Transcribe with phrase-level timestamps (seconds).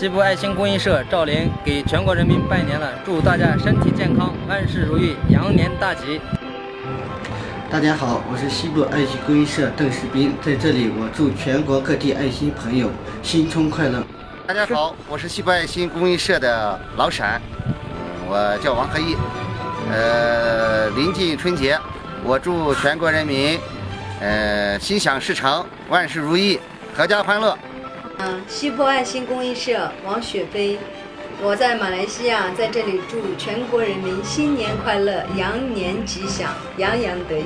[0.00, 6.18] 西部爱心公益社赵林给全国人民拜年了，祝大家身体健康，万事如意，羊年大吉。
[7.70, 12.90] 大家好，我是西部爱心公益社邓世斌，在这里我祝全国各地爱心朋友
[13.22, 14.02] 新春快乐。
[14.46, 17.38] 大家好，我是西部爱心公益社的老闪，
[18.26, 19.14] 我叫王和义。
[19.92, 21.78] 呃，临近春节，
[22.24, 23.60] 我祝全国人民，
[24.18, 26.58] 呃，心想事成，万事如意，
[26.96, 27.54] 阖家欢乐。
[28.22, 30.78] 嗯，西坡爱心公益社王雪飞，
[31.42, 37.44] 我在马来西亚，在这里祝全国人民新年快乐，羊年吉祥，洋洋得意。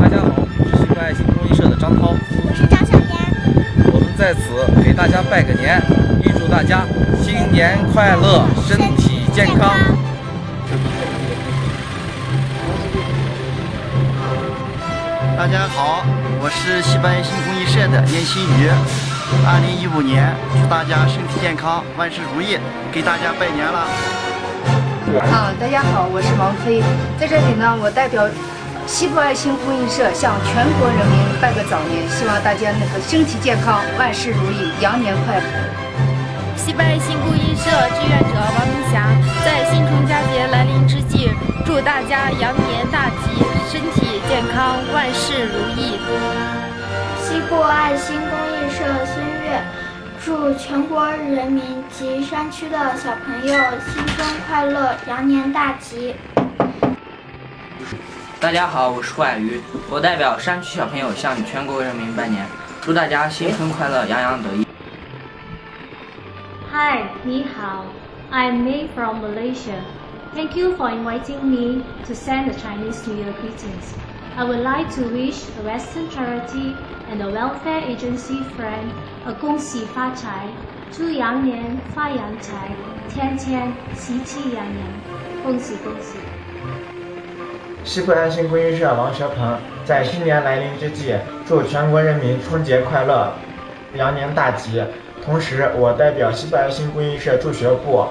[0.00, 4.48] 大家好，我是西坡爱心公益社的张涛，我是张小燕，我们在此
[4.82, 5.78] 给大家拜个年，
[6.24, 6.86] 预祝大家
[7.22, 9.76] 新年快乐，身体健康。
[15.40, 16.04] 大家好，
[16.36, 18.68] 我是西部爱心公益社的燕新宇。
[19.48, 22.60] 二零一五年，祝大家身体健康，万事如意，
[22.92, 23.88] 给大家拜年了。
[25.32, 26.84] 啊，大家好，我是王飞，
[27.16, 28.28] 在这里呢，我代表
[28.84, 35.48] 西部爱心公益社向全国人民拜个早年，希望大家那个身体健康，万事如意，羊年快乐。
[36.52, 37.64] 西部爱心公益社
[37.96, 39.08] 志愿者王明霞，
[39.40, 40.59] 在新春佳节来
[41.64, 45.98] 祝大家羊年大吉，身体健康，万事如意。
[47.18, 49.62] 西部爱心公益社孙悦，
[50.24, 53.54] 祝全国人民及山区的小朋友
[53.86, 56.14] 新春快乐，羊年大吉。
[58.40, 62.44] 大家好，我是胡海鱼，我代表山区小朋友向全国人民拜年，
[62.80, 64.66] 祝大家新春快乐，洋洋得意。
[66.72, 67.84] Hi, 你好
[68.32, 69.78] ，I'm May from Malaysia.
[70.32, 73.92] Thank you for inviting me to send the Chinese New Year greetings.
[74.36, 76.76] I would like to wish a Western charity
[77.10, 78.92] and a welfare agency friend
[79.26, 80.46] a 恭喜发财，
[80.92, 82.70] 祝羊年发洋财，
[83.08, 86.18] 天天喜气洋洋，恭喜恭喜！
[87.82, 91.12] 西部爱心公益社王学鹏在新年来临之际，
[91.44, 93.32] 祝全国人民春节快乐，
[93.96, 94.80] 羊年大吉。
[95.24, 98.06] 同时，我代表西部爱心公益社助学部，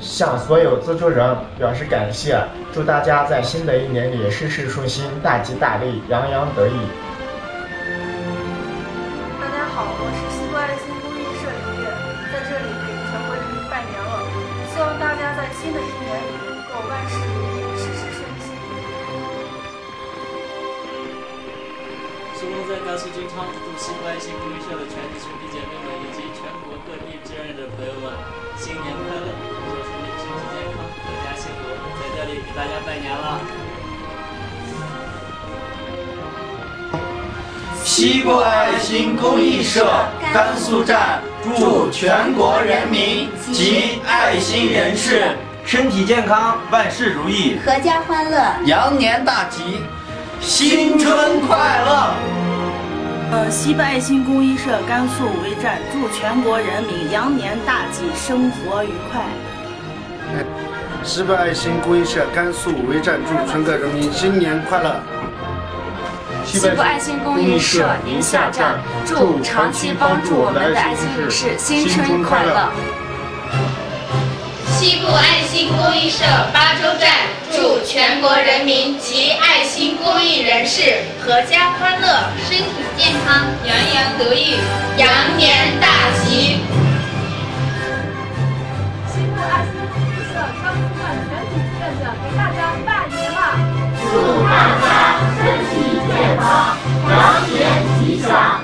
[0.00, 2.38] 向所有资助人表示感谢，
[2.72, 6.76] 祝大家在新的一年里事事顺心，大吉大利，洋洋得意。
[9.40, 11.88] 大家好，我是西部爱心公益社李月，
[12.32, 14.14] 在这里给全国人民拜年了，
[14.74, 18.46] 希望大家在新的一年里能够万事如意，事事顺心。
[22.34, 28.12] 生活在甘肃金昌，祝西部爱心公益社的全体兄弟姐妹们以及全国各地志愿者朋友们
[28.58, 29.32] 新年快乐，
[30.34, 31.62] 身体健康，阖家幸福。
[31.98, 33.40] 在这里给大家拜年了。
[37.82, 39.86] 西部爱心公益社
[40.32, 41.22] 甘肃站
[41.56, 49.80] 祝全国人民及爱心人士身体健康，万事如意，阖家欢乐，羊年大吉，
[50.40, 52.14] 新春快乐。
[53.32, 59.22] 呃，西部爱心公益社甘肃五位站祝全国人民羊年大吉，生活愉快。
[61.02, 65.02] 西部爱心公益社甘肃五位站祝全国人民新年快乐。
[66.46, 72.70] 西部爱心公益社宁夏站祝长期帮助我们的爱心人士新春快乐。
[74.76, 77.10] 西部爱心公益社巴州站
[77.50, 80.82] 祝全国人民及爱心公益人士
[81.26, 82.08] 阖家欢乐，
[82.48, 82.64] 身体
[82.96, 84.56] 健康，洋洋得意，
[84.98, 85.08] 羊
[85.38, 85.88] 年大
[86.24, 86.73] 吉。
[89.44, 93.36] 西部爱心公益社甘肃站全体志愿者给大家拜年了，
[94.00, 94.12] 祝
[94.42, 94.48] 大
[94.80, 94.84] 家
[95.36, 95.72] 身体
[96.08, 96.44] 健康，
[97.10, 97.12] 羊
[97.50, 97.52] 年
[98.00, 98.63] 吉祥。